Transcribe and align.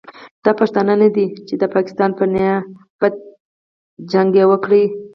دا 0.45 0.51
پښتانه 0.59 0.93
نه 1.01 1.09
دي 1.15 1.25
چې 1.47 1.53
د 1.61 1.63
پاکستان 1.75 2.09
په 2.17 2.23
نیابت 2.33 3.13
جګړه 4.11 4.43
وکړي. 4.51 4.83